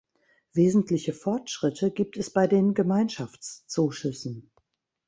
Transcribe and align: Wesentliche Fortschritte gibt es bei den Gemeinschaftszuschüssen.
Wesentliche 0.53 1.13
Fortschritte 1.13 1.91
gibt 1.91 2.17
es 2.17 2.33
bei 2.33 2.47
den 2.47 2.73
Gemeinschaftszuschüssen. 2.73 4.49